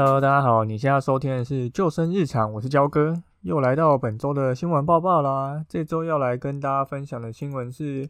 [0.00, 5.64] Hello，大家好，你现在收听的是救生日常，我是焦哥，又来到本周的新闻报报啦。
[5.68, 8.08] 这周要来跟大家分享的新闻是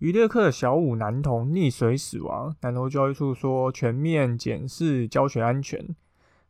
[0.00, 5.94] 渔猎课小五男童溺水死亡，南投教育处说全面检视教学安全。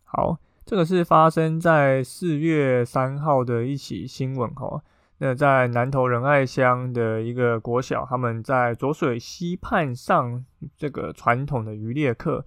[0.03, 4.83] 好，这个是发生在四月三号的一起新闻哈。
[5.19, 10.43] 那在南投仁爱乡的一个国小，他们在浊水溪畔上
[10.79, 12.47] 这个传统的渔猎课。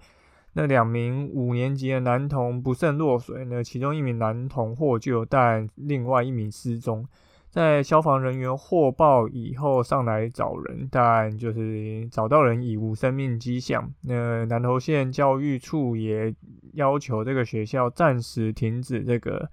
[0.56, 7.06] 那两名五年级的男童不慎落水，那其中一名男童获救，但另外一名失踪。
[7.50, 13.92] 在消防人员获报以后上来找人，但就是找到人已无生命迹象。
[14.02, 16.34] 那南投县教育处也
[16.72, 19.50] 要求这个学校暂时停止这个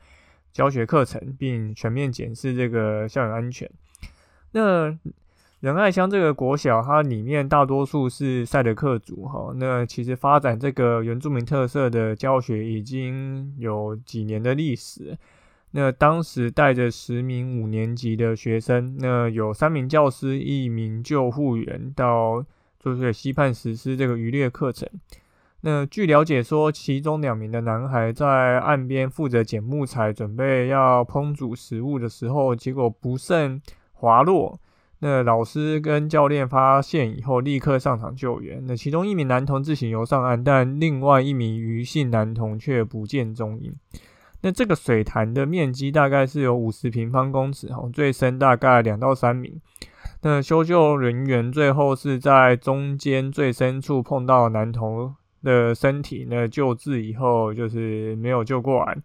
[0.51, 3.69] 教学课程，并全面检视这个校园安全。
[4.51, 4.97] 那。
[5.61, 9.53] 仁爱乡这个国小，它里面大多数是赛德克族哈。
[9.57, 15.15] 那其实发展这个原住民特色的教学已经有几年的历史。
[15.73, 22.43] 那当时带着十名五年级的学生，那有三名教师、一名救护员到
[22.79, 24.89] 就是溪畔实施这个渔猎课程。
[25.61, 33.61] 那据了解说，其中两名的男孩在岸边负责捡木材，准备要烹煮食物的时候，结果不慎
[33.93, 34.59] 滑落。
[35.03, 38.63] 那老师跟教练发现以后，立刻上场救援。
[38.67, 43.75] 那其中一名男童自行游上岸，但另外一名余姓男童却不见踪影。
[44.41, 49.59] 那这个水潭的面积大概是有五十平方公尺，哈，最深大概两到三米。
[50.21, 58.97] 那搜救人员最后是在中间最深处碰到男童的身体，那救治以后就是没有救过来。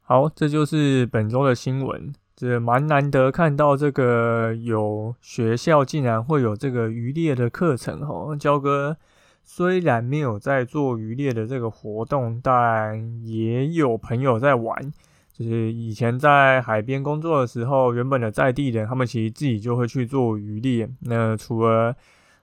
[0.00, 2.12] 好，这就是本周的新闻。
[2.48, 8.36] 是蛮难得看到这个有学校竟然会有这个渔猎的课程哦。
[8.36, 8.96] 焦哥
[9.44, 14.92] 虽然没有在做渔猎的这个活动，但也有朋友在玩。
[15.32, 20.88] 就是以前在海边工作的时候，原本的在地人他们其实自己就会去做渔猎。
[21.02, 21.94] 那除了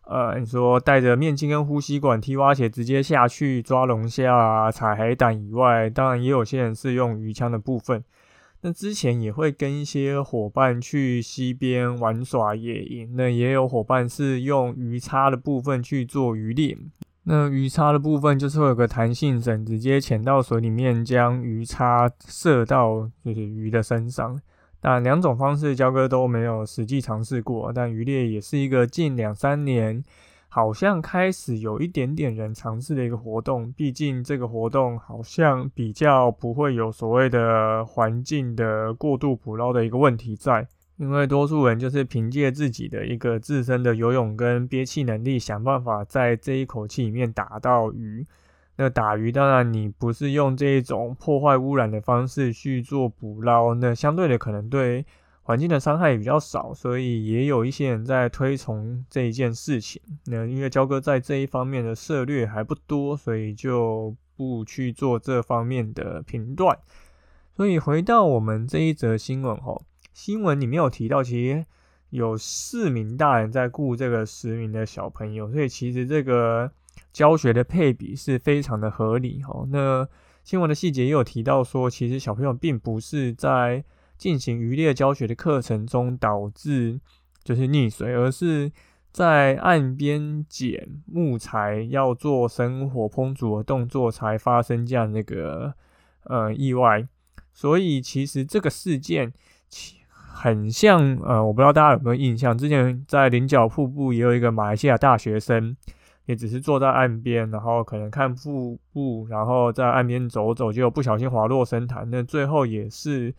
[0.05, 8.03] 呃你说带着面镜跟呼吸管、踢蛙鞋直接下去抓龙虾、采海胆以外，当然也有些人是用鱼枪的部分。
[8.61, 16.77] 那之前也会跟一些伙伴去溪边玩耍野营，那也有伙伴是用鱼叉的部分去做鱼猎。
[17.23, 24.39] 那鱼叉的部分就是会有个弹性绳，直接潜到水里面，将鱼叉射到就是鱼的身上。
[24.81, 27.71] 但两种方式，焦哥都没有实际尝试过。
[27.73, 30.03] 但鱼猎也是一个近两三年。
[30.51, 40.67] 好像开始有一点点人尝试的一个活动，毕竟这个活动好像比较不会有所谓的环境的过度捕捞的一个问题在，
[40.97, 48.25] 因为多数人就是凭借自己的一个自身的游泳跟憋气能力，想办法在这一口气里面打到鱼。
[48.75, 55.05] 那打鱼当然你不是用这一种破坏污染的方式去做捕捞，那相对的可能对。
[55.49, 59.99] 环境的伤害也比较少，所以也有一些人在推崇这一件事情。
[60.27, 66.77] 那因为焦哥在这一方面的涉略还不多，所以就不去做这方面的评断。
[67.57, 69.81] 所以回到我们这一则新闻吼，
[70.13, 71.65] 新闻里面有提到，其实
[72.11, 76.71] 有四名大人在雇这个十名的小朋友，所以其实这个
[77.11, 79.67] 教学的配比是非常的合理吼。
[79.71, 80.07] 那
[80.43, 83.83] 新闻的细节也有提到说，其实小朋友并不是在
[84.19, 86.99] 进行渔猎教学的课程中导致
[87.41, 88.69] 就是溺水，而是
[89.13, 95.73] 在岸边捡木材要做生火烹煮的动作才发生这样那个
[96.25, 97.07] 呃意外。
[97.53, 99.31] 所以其实这个事件
[100.11, 105.75] 很像呃，我不知道大家有没有印象，之前在菱角瀑布也有一个马来西亚大学生，
[106.25, 113.33] 也只是坐在岸边，然后可能看瀑布，然后在岸边走走，就不小心滑落深潭，那最后也是。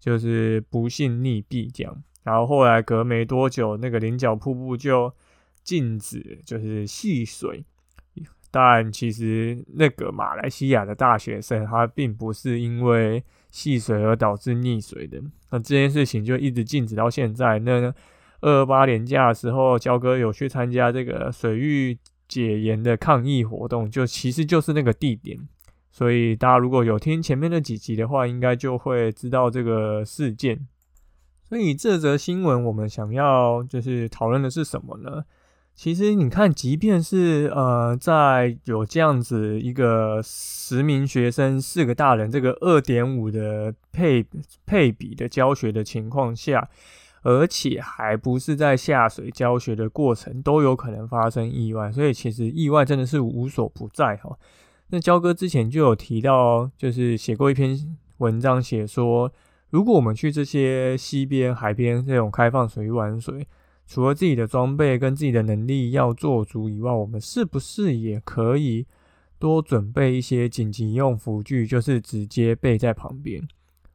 [0.00, 5.12] 就是不幸溺毙这样，然后后来隔没多久，那个菱角瀑布就
[5.62, 7.64] 禁止就是戏水，
[8.50, 17.58] 但其实那个马来西亚的大学生他并不是因为戏水而导致溺水的，那这件事情就一直禁止到现在。
[17.58, 17.92] 那
[18.40, 21.98] 二二八年假的时候，焦哥有去参加这个水域
[22.28, 25.38] 解严的抗议活动，就其实就是那个地点。
[25.90, 30.66] 所以大家如果有听前面那几集的话，应该就会知道这个事件。
[31.42, 35.24] 所以这则新闻我们想要就是讨论的是什么呢？
[35.74, 44.26] 其实你看，即便是呃，在有这样子一个十名学生、四个大人这个二点五的配
[44.66, 46.68] 配比的教学的情况下，
[47.22, 51.92] 而且还不是在下水教学的过程，都有可能发生意外。
[51.92, 54.36] 所以其实意外真的是无所不在哈。
[54.90, 57.78] 那焦哥之前就有提到，就是写过一篇
[58.18, 59.30] 文章，写说，
[59.70, 63.46] 如果我们去这些溪边、海边这种开放水域玩水，
[63.86, 68.86] 除了自己的装备跟自己的能力要做足以外，我们是不是也可以
[69.38, 73.46] 多准备一些紧急用辅具，就是直接备在旁边？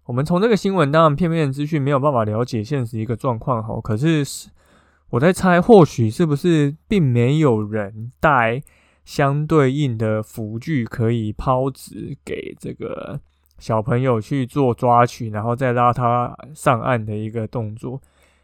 [0.06, 4.24] 我们从这个新闻当然片面资讯没有办法了解现实一个状况哈，可是
[5.10, 8.62] 我在猜，或许是不是并没有人带。
[9.06, 13.20] 相对应的浮具可以抛掷给这个
[13.60, 18.02] 小朋友去做抓取，然后再拉他上岸的一个动作。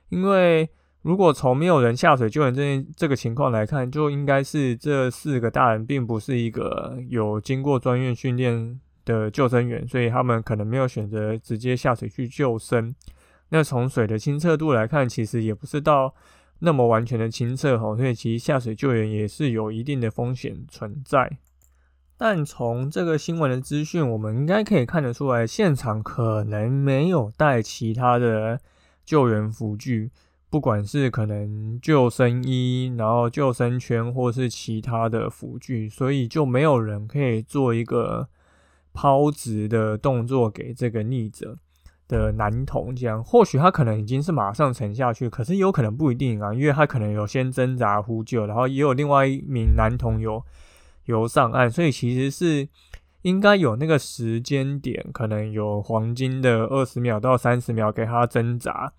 [0.10, 0.70] 因为
[1.02, 12.94] 如果从没有人下水救援这这个情况来看，就应该是这四个大人并不是一个有经过专业训练的救生员，所以他们可能没有选择直接下水去救生。
[13.50, 16.14] 那从水的清澈度来看，其实也不是到。
[16.60, 21.38] 那么完全的清澈吼，所以其实下水救援也是有一定的风险存在。
[22.18, 28.60] 但从这个新闻的资讯，我们应该可以看得出来，现场可能没有带其他的
[29.06, 30.12] 救援辅具，
[30.50, 38.28] 不管是可能救生衣、然后救生圈，或是其他的辅具，所以就没有人可以做一个
[38.92, 41.58] 抛掷的动作给这个溺者。
[42.10, 50.44] 的男童这样，或许他可能已经是马上沉下去，可是有可能不一定啊，因为他可能有先挣扎呼救，然后也有另外一名男童有
[51.06, 52.68] 游上岸，所以其实是
[53.22, 58.92] 应该有那个时间点，可能有黄金的二十秒到三十秒给他挣扎。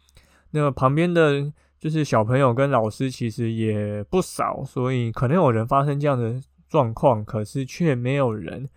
[0.53, 8.69] 那旁边的就是小朋友跟老师其实也不少，所以可能有人发生这样的状况，可是却没有人。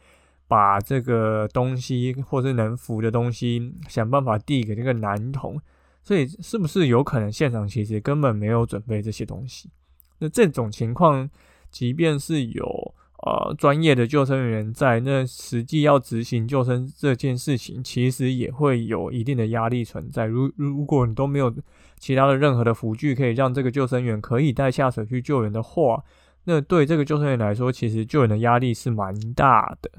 [0.53, 5.59] 把这个东西，或是能扶的东西，想办法递给这个男童，
[6.03, 9.71] 所以是不是有可能现场其实根本没有准备这些东西？
[10.19, 11.27] 那这种情况，
[11.71, 12.93] 即便是有
[13.25, 20.25] 呃专业的救生员在，那实际要执行救生这件事情，其实也会有一定的压力存在。
[20.25, 21.51] 如如果你都没有
[21.97, 26.03] 其他的任何的辅具可以让这个救生员可以带下水去救援的话，
[26.43, 29.89] 那对这个救生员来说，其实救援的压力是蛮大的。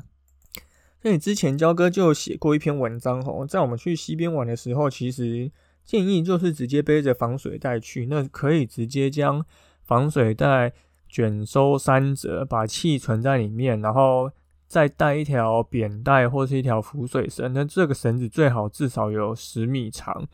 [1.05, 5.53] 那你之前焦哥就写过一篇文章吼，在我们去溪边玩的时候，其实
[5.85, 9.45] 建议就是直接背着防水袋去，那可以直接将
[9.83, 10.73] 防水袋
[11.07, 14.31] 卷收三折，把气存在里面，然后
[14.67, 20.27] 再带一条扁带或是一条浮水绳，那这个绳子最好至少有十米长，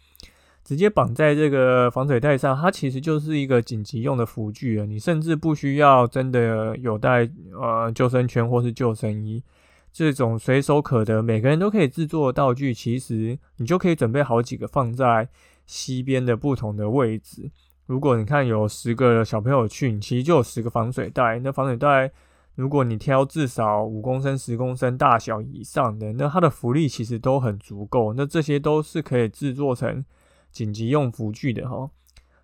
[0.62, 7.28] 直接绑在这个防水袋上，它其实就是一个紧急用的辅具了，你甚至不需要真的有带
[7.60, 9.42] 呃救生圈或是救生衣。
[9.92, 15.28] 这种随手可得、每个人都可以制作的道具，其实你就可以准备好几个放在
[15.66, 17.50] 溪边的不同的位置。
[17.86, 21.40] 如果你看有十个小朋友去，你其实就有十个防水袋。
[21.40, 22.12] 那防水袋，
[22.54, 28.12] 如果你挑至少五公升、十公升大小以上的，那它的浮力其实都很足够。
[28.12, 30.04] 那这些都是可以制作成
[30.52, 31.90] 紧急用浮具的哈。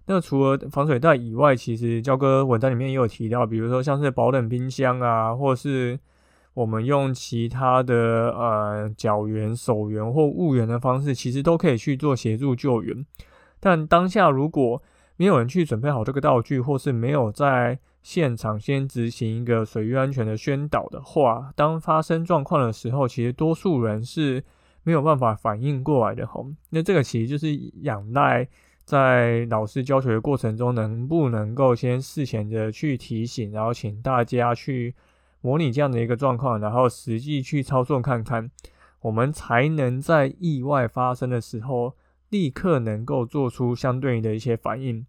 [0.07, 6.01] 那除了防水袋以外，其实焦哥文章里面也有提到，比如说像是保冷冰箱啊，或是。
[6.57, 13.05] 我们用其他的呃脚援、手援或物援的方式，其实都可以去做协助救援。
[13.61, 14.83] 但当下如果
[15.19, 24.43] 没有人去准备好这个道具，或是没有在现场先执行一个水域安全的宣导的话，当发生状况的时候，其实多数人是
[24.83, 26.27] 没有办法反应过来的。
[26.27, 28.49] 吼，那这个其实就是仰赖
[28.87, 34.95] 在老师教学的过程中，能不能够先事前的去提醒，然后请大家去。
[35.41, 38.51] 模拟这样的一个状况，然后实际去操作看看，
[39.01, 41.95] 我们才能在意外发生的时候
[42.31, 45.07] 立刻能够做出相对应的一些反应。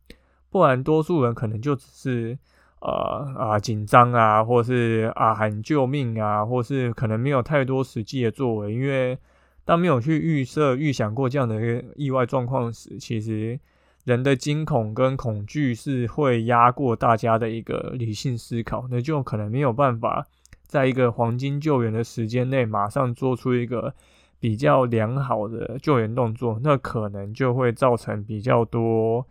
[0.50, 2.38] 不然，多数人可能就只是
[2.79, 8.74] 呃啊紧张啊，或是啊喊救命啊，或是可能没有太多实际的作为。
[8.74, 9.17] 因为
[9.65, 13.60] 当没有去预设、预想过这样的一个意外状况时，其实
[14.07, 20.25] 人的惊恐跟恐惧是会压过大家的一个理性思考，那就可能没有办法
[20.65, 23.93] 在一个黄金救援的时间内马上做出一个
[24.39, 29.27] 比较良好的救援动作，那可能就会造成比较多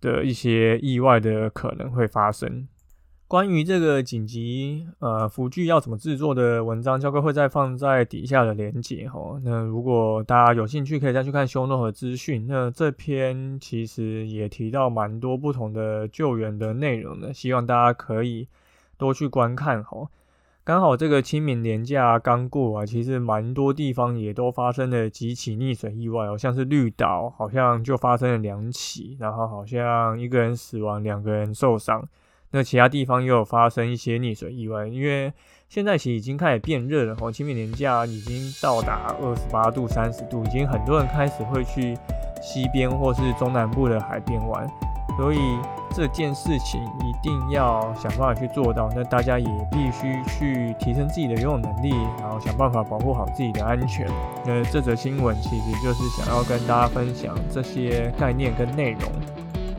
[0.00, 2.66] 的一些意外的可能会发生。
[3.26, 9.40] 关于这个紧急呃辅具要怎么制作的文章，教哥会再放在底下的连接哈。
[9.42, 12.46] 那如果大家有兴趣，可以再去看修诺和资讯。
[12.46, 18.46] 那这篇其实也提到蛮多不同的救援的内容的，希望大家可以
[18.98, 20.06] 多去观看哈。
[20.62, 32.06] 刚好这个清明年假刚过啊，其实蛮多地方也都发生了几起溺水意外哦，像是绿岛好像就发生了两起，然后好像一个人死亡，两个人受伤。
[32.54, 35.32] 那其他地方又有发生一些溺水意外，因为
[35.68, 41.98] 现在其实已经开始变热了，哦，清明年假已经到达二十八度、三十度，已经很多人开始会去
[42.40, 44.70] 西边或是中南部的海边玩，
[45.16, 45.38] 所以
[45.92, 48.88] 这件事情一定要想办法去做到。
[48.94, 54.06] 那大家也必须去提升自己的游泳能力，然后想办法保护好自己的安全。
[54.46, 59.10] 那这则新闻其实就是想要跟大家分享这些概念跟内容。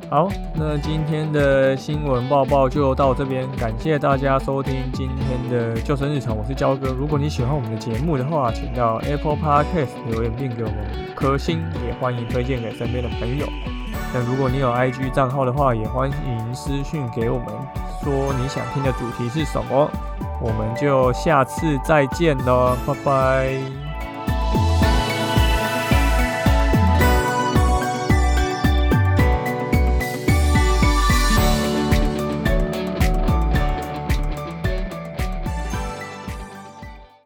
[0.10, 6.90] 好，那今天的新闻报报就到这边，感谢大家收听今天的救生日常，我是焦哥。
[6.90, 10.78] 如果你喜欢我们的节目的话，请到 Apple Podcast 留言并给我们
[11.10, 13.48] 五颗星，也欢迎推荐给身边的朋友。
[14.14, 17.48] 那如果你有 IG 账号的话，也欢迎私讯给我们，
[18.04, 19.90] 说你想听的主题是什么，
[20.40, 23.85] 我们就下次再见喽，拜拜。